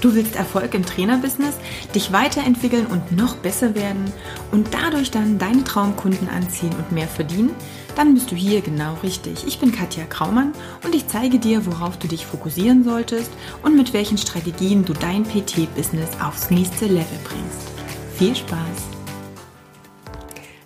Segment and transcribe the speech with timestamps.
[0.00, 1.56] Du willst Erfolg im Trainerbusiness,
[1.94, 4.10] dich weiterentwickeln und noch besser werden
[4.50, 7.54] und dadurch dann deine Traumkunden anziehen und mehr verdienen?
[7.96, 9.46] Dann bist du hier genau richtig.
[9.46, 13.30] Ich bin Katja Kraumann und ich zeige dir, worauf du dich fokussieren solltest
[13.62, 17.68] und mit welchen Strategien du dein PT-Business aufs nächste Level bringst.
[18.16, 18.58] Viel Spaß!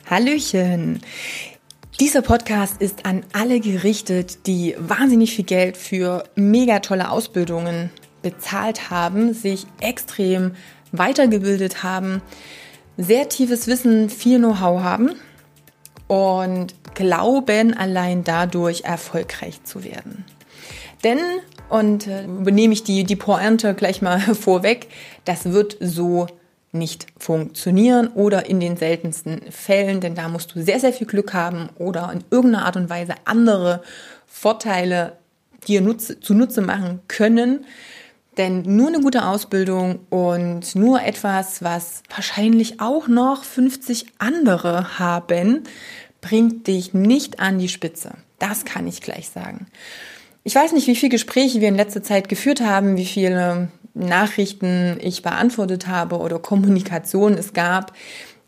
[0.08, 1.00] Hallöchen!
[1.98, 7.90] Dieser Podcast ist an alle gerichtet, die wahnsinnig viel Geld für mega tolle Ausbildungen
[8.24, 10.56] bezahlt haben, sich extrem
[10.90, 12.22] weitergebildet haben,
[12.96, 15.12] sehr tiefes Wissen, viel Know-how haben
[16.08, 20.24] und glauben allein dadurch erfolgreich zu werden.
[21.04, 21.18] Denn,
[21.68, 24.88] und äh, nehme ich die, die Pointe gleich mal vorweg,
[25.24, 26.26] das wird so
[26.72, 31.32] nicht funktionieren oder in den seltensten Fällen, denn da musst du sehr, sehr viel Glück
[31.32, 33.82] haben oder in irgendeiner Art und Weise andere
[34.26, 35.12] Vorteile
[35.68, 37.64] dir nutze, zunutze machen können,
[38.38, 45.64] denn nur eine gute Ausbildung und nur etwas, was wahrscheinlich auch noch 50 andere haben,
[46.20, 48.14] bringt dich nicht an die Spitze.
[48.38, 49.66] Das kann ich gleich sagen.
[50.42, 54.98] Ich weiß nicht, wie viele Gespräche wir in letzter Zeit geführt haben, wie viele Nachrichten
[55.00, 57.92] ich beantwortet habe oder Kommunikation es gab,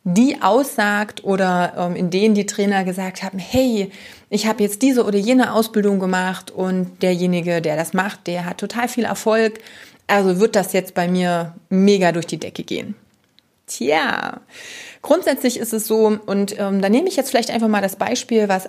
[0.09, 3.91] die aussagt oder ähm, in denen die Trainer gesagt haben, hey,
[4.31, 8.59] ich habe jetzt diese oder jene Ausbildung gemacht und derjenige, der das macht, der hat
[8.59, 9.59] total viel Erfolg.
[10.07, 12.95] Also wird das jetzt bei mir mega durch die Decke gehen.
[13.67, 14.43] Tja,
[15.03, 18.49] grundsätzlich ist es so, und ähm, da nehme ich jetzt vielleicht einfach mal das Beispiel,
[18.49, 18.69] was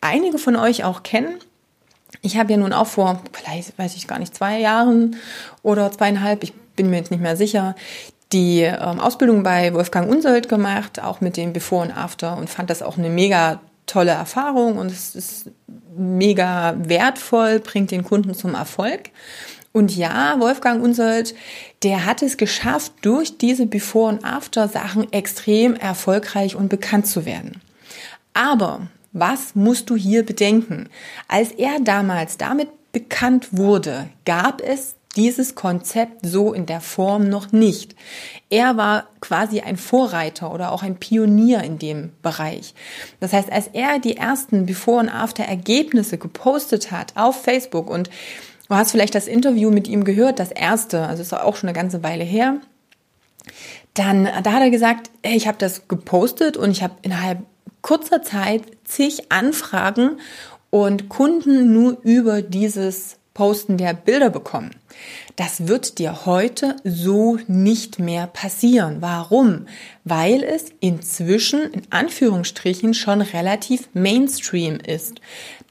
[0.00, 1.34] einige von euch auch kennen.
[2.22, 5.16] Ich habe ja nun auch vor, vielleicht weiß ich gar nicht, zwei Jahren
[5.62, 7.76] oder zweieinhalb, ich bin mir jetzt nicht mehr sicher,
[8.32, 12.70] die ähm, Ausbildung bei Wolfgang Unsold gemacht, auch mit dem Before und After und fand
[12.70, 15.50] das auch eine mega tolle Erfahrung und es ist
[15.96, 19.10] mega wertvoll, bringt den Kunden zum Erfolg.
[19.72, 21.34] Und ja, Wolfgang Unsold,
[21.82, 27.60] der hat es geschafft, durch diese Before- und After-Sachen extrem erfolgreich und bekannt zu werden.
[28.34, 30.88] Aber was musst du hier bedenken?
[31.28, 37.50] Als er damals damit bekannt wurde, gab es dieses Konzept so in der Form noch
[37.50, 37.96] nicht.
[38.50, 42.72] Er war quasi ein Vorreiter oder auch ein Pionier in dem Bereich.
[43.18, 48.08] Das heißt, als er die ersten Before- und After-Ergebnisse gepostet hat auf Facebook und
[48.68, 51.76] du hast vielleicht das Interview mit ihm gehört, das erste, also ist auch schon eine
[51.76, 52.60] ganze Weile her,
[53.94, 57.40] dann da hat er gesagt, hey, ich habe das gepostet und ich habe innerhalb
[57.82, 60.20] kurzer Zeit zig Anfragen
[60.70, 64.72] und Kunden nur über dieses Posten der Bilder bekommen.
[65.36, 68.96] Das wird dir heute so nicht mehr passieren.
[68.98, 69.66] Warum?
[70.02, 75.20] Weil es inzwischen in Anführungsstrichen schon relativ Mainstream ist.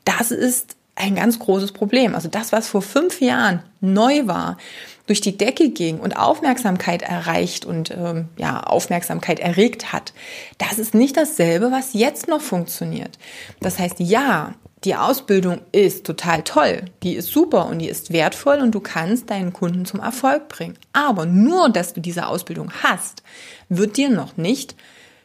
[0.06, 2.16] Das ist ein ganz großes Problem.
[2.16, 4.58] Also das, was vor fünf Jahren neu war,
[5.06, 10.14] durch die Decke ging und Aufmerksamkeit erreicht und ähm, ja Aufmerksamkeit erregt hat,
[10.58, 13.20] das ist nicht dasselbe, was jetzt noch funktioniert.
[13.60, 14.54] Das heißt, ja,
[14.84, 19.30] die Ausbildung ist total toll, die ist super und die ist wertvoll und du kannst
[19.30, 20.78] deinen Kunden zum Erfolg bringen.
[20.94, 23.24] Aber nur, dass du diese Ausbildung hast,
[23.70, 24.76] wird dir noch nicht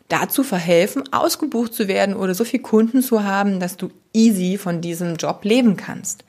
[0.08, 4.80] dazu verhelfen, ausgebucht zu werden oder so viel Kunden zu haben, dass du easy von
[4.80, 6.24] diesem Job leben kannst.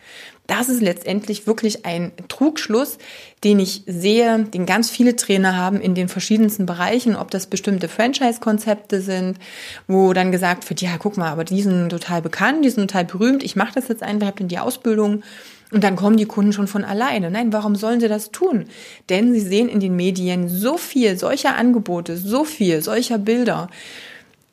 [0.46, 2.98] Das ist letztendlich wirklich ein Trugschluss,
[3.46, 7.88] den ich sehe, den ganz viele Trainer haben in den verschiedensten Bereichen, ob das bestimmte
[7.88, 9.38] Franchise-Konzepte sind,
[9.88, 13.06] wo dann gesagt wird, ja, guck mal, aber die sind total bekannt, die sind total
[13.06, 15.24] berühmt, ich mache das jetzt einfach, habe die Ausbildung
[15.72, 17.32] und dann kommen die Kunden schon von alleine.
[17.32, 18.66] Nein, warum sollen sie das tun?
[19.10, 23.70] Denn sie sehen in den Medien so viel solcher Angebote, so viel solcher Bilder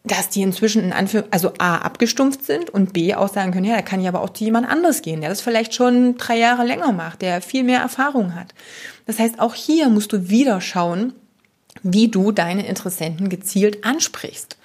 [0.04, 3.76] dass die inzwischen in Anführung, also A, abgestumpft sind und B, auch sagen können, ja,
[3.76, 6.64] da kann ich aber auch zu jemand anderes gehen, der das vielleicht schon drei Jahre
[6.64, 8.54] länger macht, der viel mehr Erfahrung hat.
[9.06, 11.12] Das heißt, auch hier musst du wieder schauen,
[11.82, 14.56] wie du deine Interessenten gezielt ansprichst.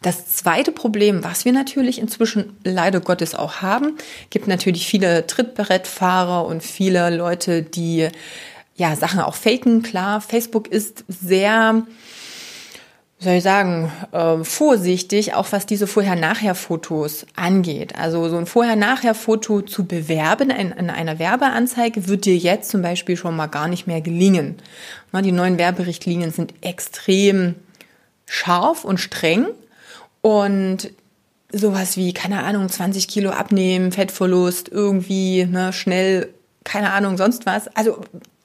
[0.00, 3.96] Das zweite Problem, was wir natürlich inzwischen leider Gottes auch haben,
[4.30, 8.08] gibt natürlich viele Trittberettfahrer und viele Leute, die
[8.76, 9.82] ja Sachen auch faken.
[9.82, 11.82] Klar, Facebook ist sehr
[13.22, 17.94] soll ich sagen, äh, vorsichtig, auch was diese Vorher-Nachher-Fotos angeht.
[17.96, 23.16] Also so ein Vorher-Nachher-Foto zu bewerben in, in, einer Werbeanzeige wird dir jetzt zum Beispiel
[23.16, 24.56] schon mal gar nicht mehr gelingen.
[25.12, 27.54] Die neuen Werberichtlinien sind extrem
[28.26, 29.46] scharf und streng
[30.22, 30.90] und
[31.52, 36.32] sowas wie, keine Ahnung, 20 Kilo abnehmen, Fettverlust, irgendwie ne, schnell,
[36.64, 37.68] keine Ahnung, sonst was.
[37.76, 38.00] Also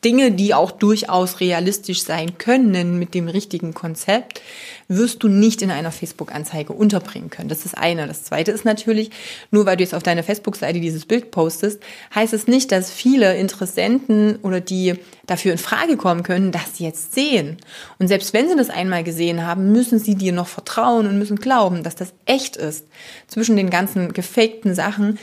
[0.06, 4.42] Dinge, die auch durchaus realistisch sein können mit dem richtigen Konzept,
[4.88, 7.50] wirst du nicht in einer Facebook-Anzeige unterbringen können.
[7.50, 8.08] Das ist das eine.
[8.08, 9.10] Das zweite ist natürlich,
[9.52, 11.82] nur weil du jetzt auf deiner Facebook-Seite dieses Bild postest,
[12.14, 14.96] heißt es nicht, dass viele Interessenten oder die
[15.26, 17.58] dafür in Frage kommen können, sie jetzt sehen.
[18.00, 21.38] Und selbst wenn sie das einmal gesehen haben, müssen sie dir noch vertrauen und müssen
[21.38, 22.88] glauben, dass das echt ist.
[23.28, 25.18] Zwischen den ganzen gefakten Sachen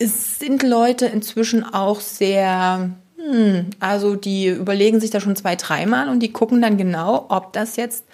[0.00, 2.90] sind Leute inzwischen auch sehr
[3.30, 7.52] hm, also die überlegen sich da schon zwei, dreimal und die gucken dann genau, ob
[7.52, 8.04] das jetzt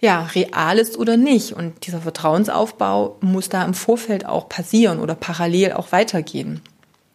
[0.00, 1.52] ja, real ist oder nicht.
[1.52, 6.62] Und dieser Vertrauensaufbau muss da im Vorfeld auch passieren oder parallel auch weitergehen.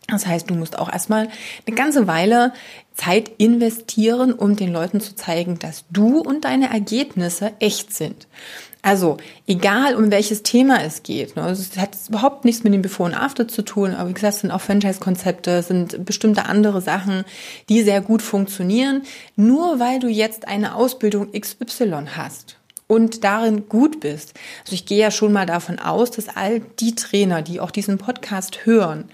[0.08, 1.30] Das heißt, du musst auch erstmal
[1.66, 2.54] eine ganze Weile
[2.94, 8.28] Zeit investieren, um den Leuten zu zeigen, dass du und deine Ergebnisse echt sind.
[8.86, 9.18] Also,
[9.48, 13.16] egal um welches Thema es geht, ne, es hat überhaupt nichts mit dem Before und
[13.16, 17.26] After zu tun, aber wie gesagt, es sind auch Franchise-Konzepte, sind bestimmte andere Sachen,
[17.68, 19.02] die sehr gut funktionieren.
[19.36, 24.36] Nur weil du jetzt eine Ausbildung XY hast und darin gut bist.
[24.66, 27.98] Also ich gehe ja schon mal davon aus, dass all die Trainer, die auch diesen
[27.98, 29.06] Podcast hören,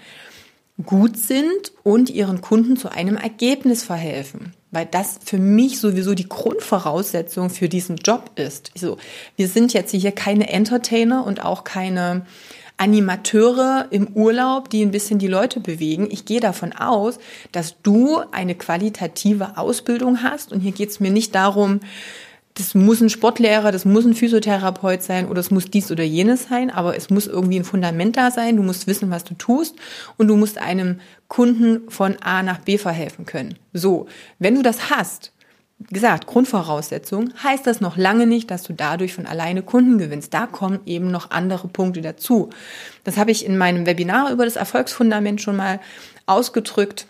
[0.84, 4.52] gut sind und ihren Kunden zu einem Ergebnis verhelfen.
[4.72, 8.72] Weil das für mich sowieso die Grundvoraussetzung für diesen Job ist.
[8.74, 8.96] Also,
[9.36, 12.26] wir sind jetzt hier keine Entertainer und auch keine
[12.78, 16.08] Animateure im Urlaub, die ein bisschen die Leute bewegen.
[16.10, 17.18] Ich gehe davon aus,
[17.52, 20.52] dass du eine qualitative Ausbildung hast.
[20.52, 21.80] Und hier geht es mir nicht darum,
[22.54, 26.48] das muss ein Sportlehrer, das muss ein Physiotherapeut sein oder es muss dies oder jenes
[26.48, 28.56] sein, aber es muss irgendwie ein Fundament da sein.
[28.56, 29.76] Du musst wissen, was du tust
[30.18, 33.58] und du musst einem Kunden von A nach B verhelfen können.
[33.72, 34.06] So,
[34.38, 35.32] wenn du das hast,
[35.90, 40.32] gesagt, Grundvoraussetzung, heißt das noch lange nicht, dass du dadurch von alleine Kunden gewinnst.
[40.32, 42.50] Da kommen eben noch andere Punkte dazu.
[43.04, 45.80] Das habe ich in meinem Webinar über das Erfolgsfundament schon mal
[46.26, 47.06] ausgedrückt.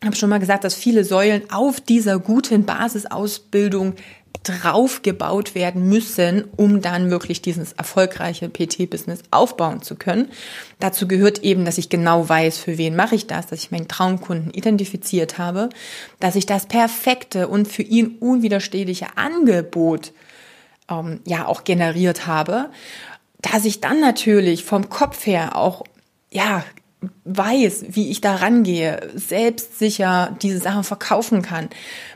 [0.00, 3.94] Ich habe schon mal gesagt, dass viele Säulen auf dieser guten Basisausbildung
[4.42, 10.30] drauf gebaut werden müssen, um dann wirklich dieses erfolgreiche PT-Business aufbauen zu können.
[10.80, 13.88] Dazu gehört eben, dass ich genau weiß, für wen mache ich das, dass ich meinen
[13.88, 15.70] Traumkunden identifiziert habe,
[16.20, 20.12] dass ich das perfekte und für ihn unwiderstehliche Angebot
[20.90, 22.70] ähm, ja auch generiert habe,
[23.40, 25.84] dass ich dann natürlich vom Kopf her auch
[26.30, 26.64] ja
[27.24, 31.68] weiß, wie ich da rangehe, selbstsicher diese Sachen verkaufen kann,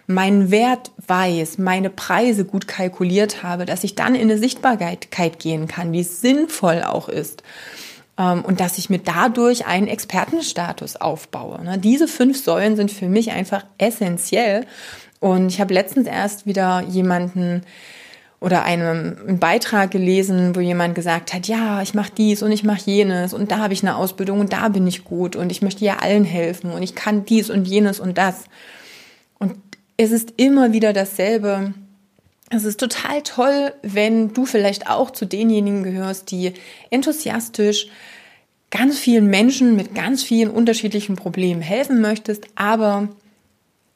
[0.07, 5.69] meinen Wert weiß, meine Preise gut kalkuliert habe, dass ich dann in eine Sichtbarkeit gehen
[5.69, 7.43] kann, wie es sinnvoll auch ist.
[8.19, 11.63] Ähm, und dass ich mir dadurch einen Expertenstatus aufbaue.
[11.65, 11.79] Ne?
[11.79, 14.67] Diese fünf Säulen sind für mich einfach essentiell.
[15.21, 17.63] Und ich habe letztens erst wieder jemanden
[18.41, 22.63] oder einem einen Beitrag gelesen, wo jemand gesagt hat, ja, ich mache dies und ich
[22.63, 25.61] mache jenes und da habe ich eine Ausbildung und da bin ich gut und ich
[25.61, 28.45] möchte ja allen helfen und ich kann dies und jenes und das.
[29.39, 29.57] Und
[29.97, 31.75] es ist immer wieder dasselbe.
[32.51, 36.55] Es ist total toll, wenn du vielleicht auch zu denjenigen gehörst, die
[36.91, 37.89] enthusiastisch
[38.71, 43.09] ganz vielen Menschen mit ganz vielen unterschiedlichen Problemen helfen möchtest, aber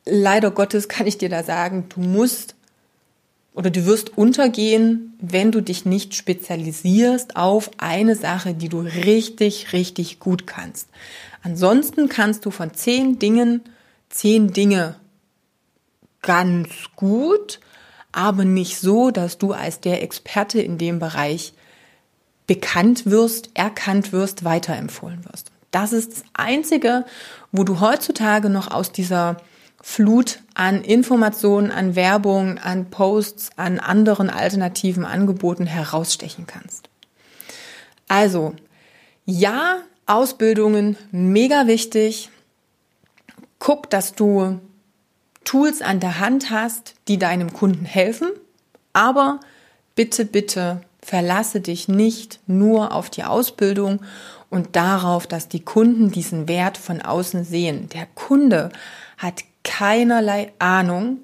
[0.04, 2.56] leider Gottes kann ich dir da sagen, du musst
[3.54, 9.72] oder du wirst untergehen, wenn du dich nicht spezialisierst auf eine Sache, die du richtig,
[9.72, 10.88] richtig gut kannst.
[11.42, 13.62] Ansonsten kannst du von zehn Dingen
[14.12, 14.96] zehn Dinge
[16.20, 17.60] ganz gut,
[18.12, 21.54] aber nicht so, dass du als der Experte in dem Bereich
[22.46, 25.50] bekannt wirst, erkannt wirst, weiterempfohlen wirst.
[25.70, 27.06] Das ist das Einzige,
[27.50, 29.38] wo du heutzutage noch aus dieser
[29.84, 36.88] Flut an Informationen, an Werbung, an Posts, an anderen alternativen Angeboten herausstechen kannst.
[38.06, 38.54] Also,
[39.24, 42.30] ja, Ausbildungen, mega wichtig.
[43.58, 44.60] Guck, dass du
[45.44, 48.28] Tools an der Hand hast, die deinem Kunden helfen,
[48.92, 49.40] aber
[49.94, 54.00] bitte, bitte verlasse dich nicht nur auf die Ausbildung
[54.50, 57.88] und darauf, dass die Kunden diesen Wert von außen sehen.
[57.88, 58.70] Der Kunde
[59.18, 61.20] hat keinerlei Ahnung,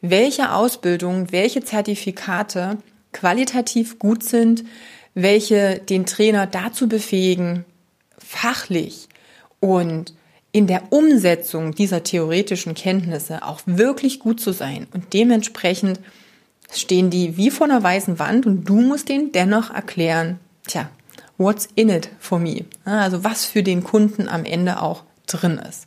[0.00, 2.78] welche Ausbildung, welche Zertifikate
[3.12, 4.64] qualitativ gut sind,
[5.14, 7.64] welche den Trainer dazu befähigen,
[8.18, 9.08] fachlich
[9.60, 10.14] und
[10.52, 14.86] in der Umsetzung dieser theoretischen Kenntnisse auch wirklich gut zu sein.
[14.92, 15.98] Und dementsprechend
[16.70, 20.90] stehen die wie vor einer weißen Wand und du musst denen dennoch erklären, tja,
[21.38, 22.64] what's in it for me?
[22.84, 25.86] Also was für den Kunden am Ende auch drin ist.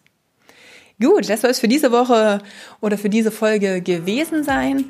[1.02, 2.40] Gut, das soll es für diese Woche
[2.80, 4.86] oder für diese Folge gewesen sein.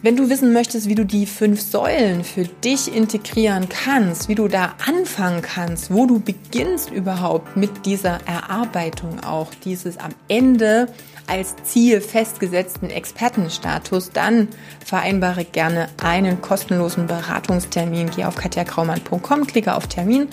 [0.00, 4.46] Wenn du wissen möchtest, wie du die fünf Säulen für dich integrieren kannst, wie du
[4.46, 10.86] da anfangen kannst, wo du beginnst überhaupt mit dieser Erarbeitung auch dieses am Ende
[11.26, 14.46] als Ziel festgesetzten Expertenstatus, dann
[14.86, 18.10] vereinbare gerne einen kostenlosen Beratungstermin.
[18.14, 20.28] Geh auf katjakraumann.com, klicke auf Termin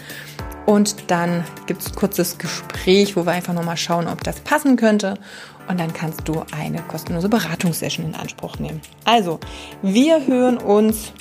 [0.66, 4.78] und dann gibt es ein kurzes Gespräch, wo wir einfach nochmal schauen, ob das passen
[4.78, 5.16] könnte.
[5.68, 8.82] Und dann kannst du eine kostenlose Beratungssession in Anspruch nehmen.
[9.04, 9.40] Also,
[9.82, 11.14] wir hören uns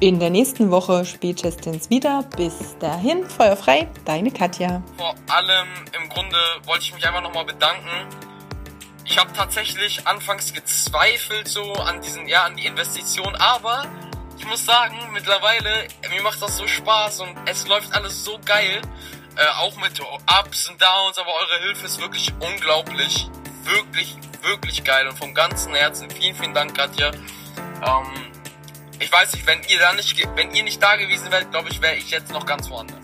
[0.00, 2.24] in der nächsten Woche spätestens wieder.
[2.36, 4.82] Bis dahin, Feuer frei, deine Katja.
[4.96, 8.08] Vor allem im Grunde wollte ich mich einfach nochmal bedanken.
[9.04, 13.84] Ich habe tatsächlich anfangs gezweifelt so an diesen, ja, an die Investition, aber
[14.38, 18.80] ich muss sagen, mittlerweile, mir macht das so Spaß und es läuft alles so geil.
[19.36, 23.28] Äh, auch mit Ups und Downs, aber eure Hilfe ist wirklich unglaublich.
[23.64, 27.10] Wirklich, wirklich geil und vom ganzen Herzen vielen, vielen Dank, Katja.
[27.10, 28.32] Ähm,
[28.98, 31.80] ich weiß nicht, wenn ihr da nicht, wenn ihr nicht da gewesen wärt, glaube ich,
[31.80, 33.03] wäre ich jetzt noch ganz woanders.